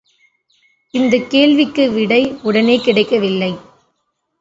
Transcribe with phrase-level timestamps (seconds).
[0.93, 3.51] இந்தக் கேள்விக்கு விடை உடனே கிடைக்கவில்லை.